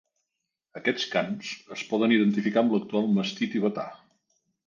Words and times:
Aquests 0.79 1.03
cans 1.15 1.51
es 1.75 1.83
poden 1.91 2.15
identificar 2.17 2.63
amb 2.63 2.75
l'actual 2.77 3.07
mastí 3.19 3.53
tibetà. 3.57 3.87